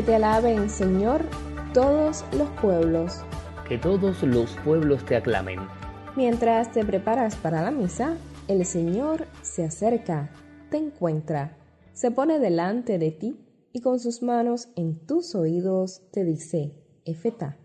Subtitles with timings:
[0.00, 1.26] Que te alaben, Señor,
[1.74, 3.20] todos los pueblos.
[3.68, 5.58] Que todos los pueblos te aclamen.
[6.16, 8.16] Mientras te preparas para la misa,
[8.48, 10.30] el Señor se acerca,
[10.70, 11.58] te encuentra,
[11.92, 13.38] se pone delante de ti
[13.74, 16.72] y con sus manos en tus oídos te dice,
[17.04, 17.58] Efeta.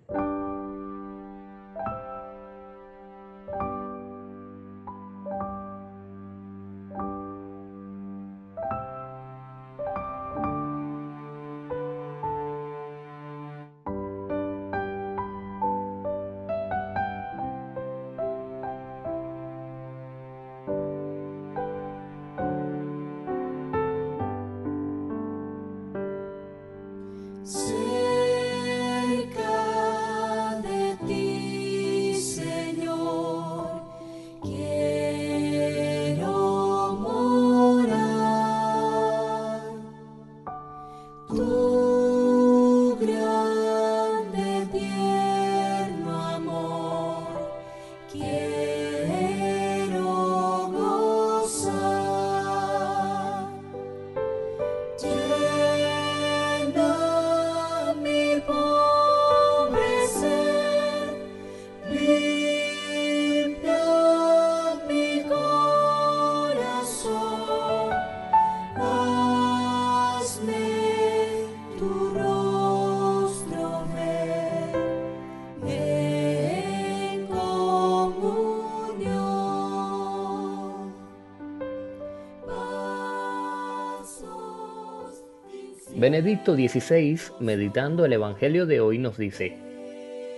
[86.06, 89.58] Benedicto XVI, meditando el Evangelio de hoy, nos dice,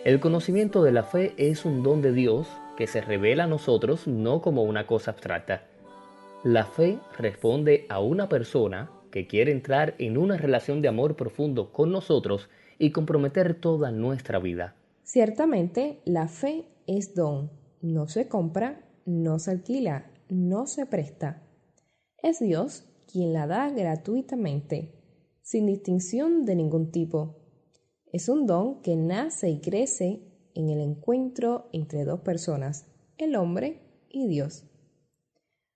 [0.05, 4.07] el conocimiento de la fe es un don de Dios que se revela a nosotros
[4.07, 5.63] no como una cosa abstracta.
[6.45, 11.73] La fe responde a una persona que quiere entrar en una relación de amor profundo
[11.73, 12.47] con nosotros
[12.79, 14.73] y comprometer toda nuestra vida.
[15.03, 17.51] Ciertamente, la fe es don.
[17.81, 21.41] No se compra, no se alquila, no se presta.
[22.23, 24.93] Es Dios quien la da gratuitamente
[25.47, 27.37] sin distinción de ningún tipo.
[28.11, 30.19] Es un don que nace y crece
[30.53, 34.65] en el encuentro entre dos personas, el hombre y Dios.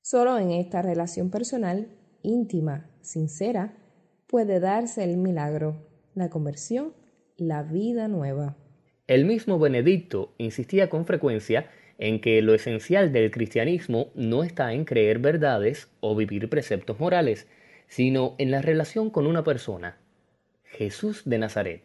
[0.02, 1.88] Solo en esta relación personal,
[2.22, 3.78] íntima, sincera,
[4.28, 6.94] puede darse el milagro, la conversión,
[7.38, 8.58] la vida nueva.
[9.08, 14.84] El mismo Benedicto insistía con frecuencia en que lo esencial del cristianismo no está en
[14.84, 17.48] creer verdades o vivir preceptos morales,
[17.92, 19.98] sino en la relación con una persona,
[20.64, 21.84] Jesús de Nazaret.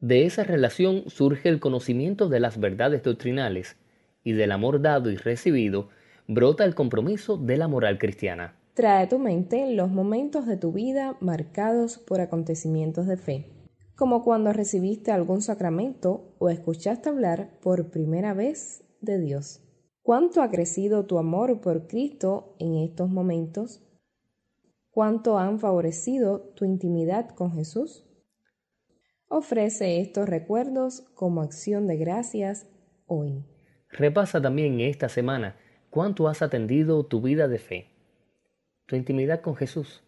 [0.00, 3.76] De esa relación surge el conocimiento de las verdades doctrinales
[4.24, 5.90] y del amor dado y recibido
[6.28, 8.56] brota el compromiso de la moral cristiana.
[8.72, 13.50] Trae a tu mente los momentos de tu vida marcados por acontecimientos de fe,
[13.94, 19.60] como cuando recibiste algún sacramento o escuchaste hablar por primera vez de Dios.
[20.00, 23.82] ¿Cuánto ha crecido tu amor por Cristo en estos momentos?
[24.92, 28.04] Cuánto han favorecido tu intimidad con Jesús?
[29.26, 32.68] Ofrece estos recuerdos como acción de gracias
[33.06, 33.42] hoy.
[33.88, 35.56] Repasa también esta semana
[35.90, 37.90] cuánto has atendido tu vida de fe,
[38.86, 40.02] tu intimidad con Jesús.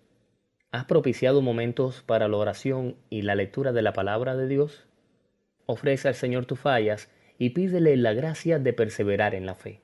[0.70, 4.86] ¿Has propiciado momentos para la oración y la lectura de la palabra de Dios?
[5.66, 7.08] Ofrece al Señor tus fallas
[7.38, 9.83] y pídele la gracia de perseverar en la fe.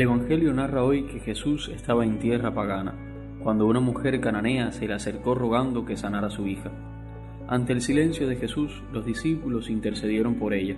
[0.00, 2.94] El Evangelio narra hoy que Jesús estaba en tierra pagana,
[3.42, 6.70] cuando una mujer cananea se le acercó rogando que sanara a su hija.
[7.46, 10.74] Ante el silencio de Jesús, los discípulos intercedieron por ella.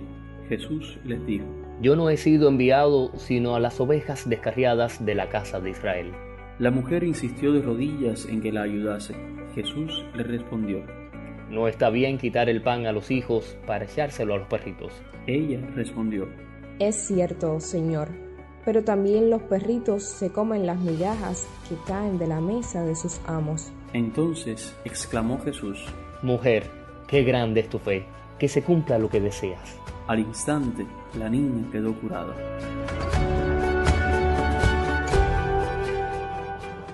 [0.49, 1.45] Jesús les dijo,
[1.81, 6.11] Yo no he sido enviado sino a las ovejas descarriadas de la casa de Israel.
[6.59, 9.15] La mujer insistió de rodillas en que la ayudase.
[9.55, 10.83] Jesús le respondió,
[11.49, 14.91] No está bien quitar el pan a los hijos para echárselo a los perritos.
[15.27, 16.27] Ella respondió,
[16.77, 18.22] Es cierto, Señor
[18.65, 23.19] pero también los perritos se comen las migajas que caen de la mesa de sus
[23.25, 23.71] amos.
[23.93, 25.85] Entonces exclamó Jesús,
[26.21, 26.69] Mujer,
[27.07, 28.05] qué grande es tu fe,
[28.39, 29.77] que se cumpla lo que deseas.
[30.07, 30.85] Al instante,
[31.17, 32.33] la niña quedó curada.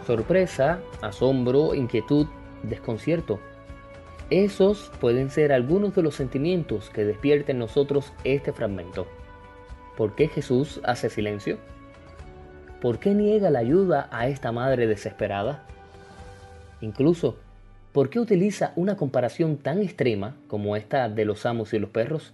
[0.05, 2.27] Sorpresa, asombro, inquietud,
[2.63, 3.39] desconcierto.
[4.31, 9.07] Esos pueden ser algunos de los sentimientos que despierta en nosotros este fragmento.
[9.99, 11.57] ¿Por qué Jesús hace silencio?
[12.81, 15.67] ¿Por qué niega la ayuda a esta madre desesperada?
[16.79, 17.35] Incluso,
[17.91, 22.33] ¿por qué utiliza una comparación tan extrema como esta de los amos y los perros?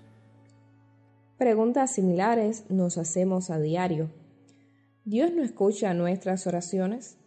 [1.40, 4.12] Preguntas similares nos hacemos a diario.
[5.04, 7.18] ¿Dios no escucha nuestras oraciones?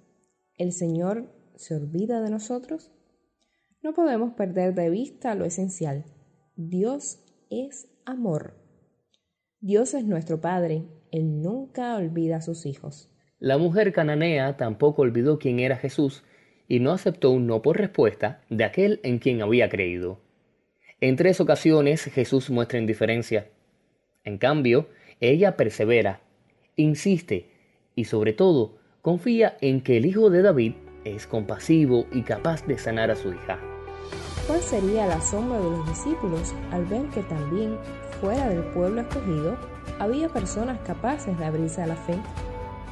[0.57, 2.93] ¿El Señor se olvida de nosotros?
[3.83, 6.05] No podemos perder de vista lo esencial.
[6.55, 8.68] Dios es amor.
[9.61, 10.85] Dios es nuestro Padre.
[11.11, 13.11] Él nunca olvida a sus hijos.
[13.41, 16.23] La mujer cananea tampoco olvidó quién era Jesús
[16.69, 20.21] y no aceptó un no por respuesta de aquel en quien había creído.
[21.01, 23.49] En tres ocasiones Jesús muestra indiferencia.
[24.23, 26.21] En cambio, ella persevera,
[26.77, 27.51] insiste
[27.97, 30.75] y sobre todo confía en que el hijo de David
[31.05, 33.59] es compasivo y capaz de sanar a su hija.
[34.47, 37.77] ¿Cuál sería el asombro de los discípulos al ver que también
[38.21, 39.57] fuera del pueblo escogido
[39.99, 42.19] había personas capaces de abrirse a la fe?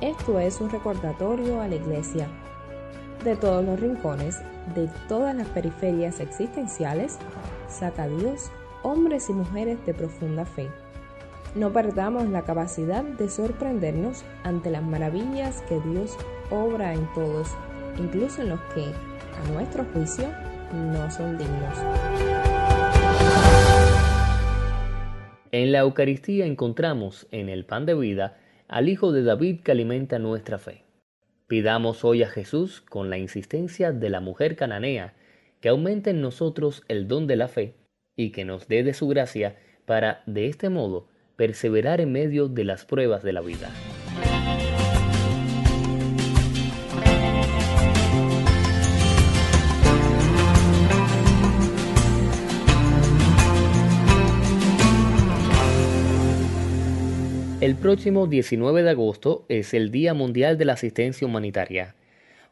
[0.00, 2.28] Esto es un recordatorio a la iglesia.
[3.24, 4.40] De todos los rincones,
[4.74, 7.18] de todas las periferias existenciales,
[7.68, 8.50] saca Dios
[8.82, 10.68] hombres y mujeres de profunda fe.
[11.54, 16.16] No perdamos la capacidad de sorprendernos ante las maravillas que Dios
[16.50, 17.48] obra en todos,
[17.98, 20.26] incluso en los que, a nuestro juicio,
[20.72, 22.15] no son dignos.
[25.52, 28.38] En la Eucaristía encontramos en el pan de vida
[28.68, 30.82] al Hijo de David que alimenta nuestra fe.
[31.46, 35.14] Pidamos hoy a Jesús, con la insistencia de la mujer cananea,
[35.60, 37.74] que aumente en nosotros el don de la fe
[38.16, 42.64] y que nos dé de su gracia para, de este modo, perseverar en medio de
[42.64, 43.70] las pruebas de la vida.
[57.66, 61.96] El próximo 19 de agosto es el Día Mundial de la Asistencia Humanitaria.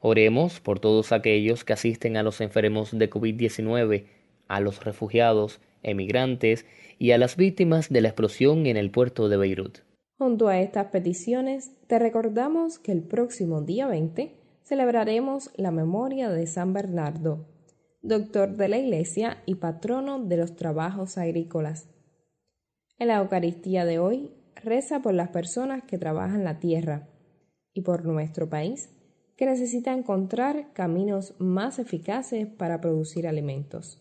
[0.01, 4.07] Oremos por todos aquellos que asisten a los enfermos de COVID-19,
[4.49, 6.67] a los refugiados, emigrantes
[6.99, 9.79] y a las víctimas de la explosión en el puerto de Beirut.
[10.19, 14.35] Junto a estas peticiones, te recordamos que el próximo día 20
[14.65, 17.47] celebraremos la memoria de San Bernardo,
[18.03, 21.89] doctor de la Iglesia y patrono de los trabajos agrícolas.
[22.99, 24.33] En la Eucaristía de hoy
[24.65, 27.09] reza por las personas que trabajan la tierra
[27.73, 28.91] y por nuestro país,
[29.37, 34.01] que necesita encontrar caminos más eficaces para producir alimentos.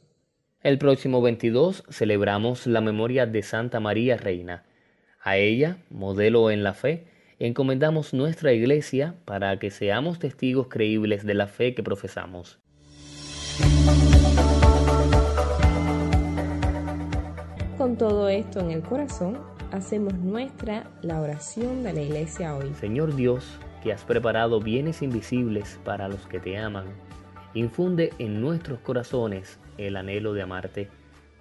[0.61, 4.63] El próximo 22 celebramos la memoria de Santa María Reina.
[5.21, 7.07] A ella, modelo en la fe,
[7.39, 12.59] encomendamos nuestra iglesia para que seamos testigos creíbles de la fe que profesamos.
[17.77, 22.71] Con todo esto en el corazón, hacemos nuestra la oración de la iglesia hoy.
[22.75, 26.85] Señor Dios, que has preparado bienes invisibles para los que te aman,
[27.55, 30.89] infunde en nuestros corazones el anhelo de amarte,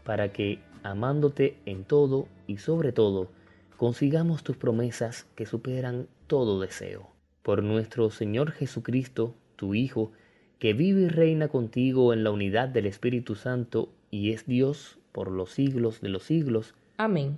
[0.03, 3.31] para que, amándote en todo y sobre todo,
[3.77, 7.11] consigamos tus promesas que superan todo deseo.
[7.43, 10.11] Por nuestro Señor Jesucristo, tu Hijo,
[10.59, 15.31] que vive y reina contigo en la unidad del Espíritu Santo y es Dios por
[15.31, 16.75] los siglos de los siglos.
[16.97, 17.37] Amén.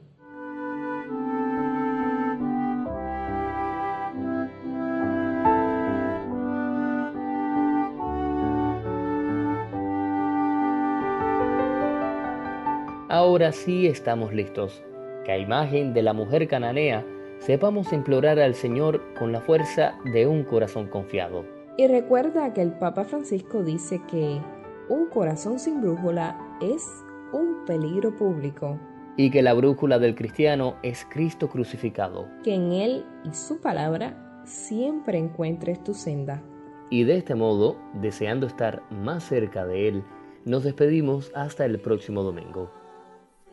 [13.14, 14.82] Ahora sí estamos listos.
[15.24, 17.06] Que a imagen de la mujer cananea
[17.38, 21.44] sepamos implorar al Señor con la fuerza de un corazón confiado.
[21.78, 24.40] Y recuerda que el Papa Francisco dice que
[24.88, 26.84] un corazón sin brújula es
[27.32, 28.80] un peligro público.
[29.16, 32.26] Y que la brújula del cristiano es Cristo crucificado.
[32.42, 36.42] Que en Él y su palabra siempre encuentres tu senda.
[36.90, 40.02] Y de este modo, deseando estar más cerca de Él,
[40.44, 42.72] nos despedimos hasta el próximo domingo.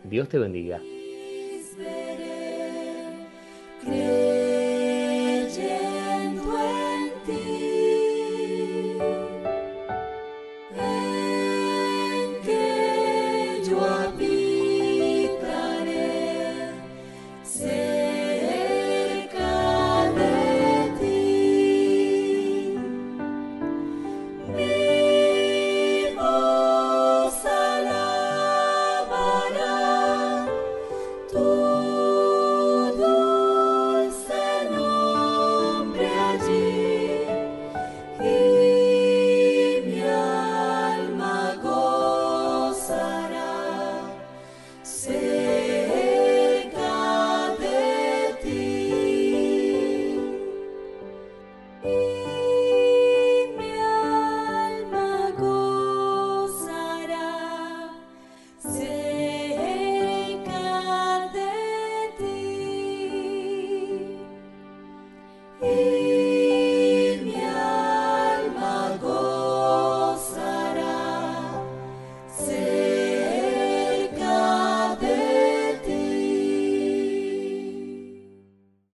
[0.04, 0.82] Dios te bendiga.